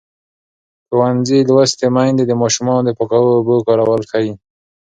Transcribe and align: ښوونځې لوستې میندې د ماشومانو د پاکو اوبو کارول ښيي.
ښوونځې 0.87 1.37
لوستې 1.49 1.87
میندې 1.95 2.23
د 2.27 2.33
ماشومانو 2.41 2.85
د 2.85 2.89
پاکو 2.97 3.21
اوبو 3.35 3.55
کارول 3.67 4.01
ښيي. 4.11 4.33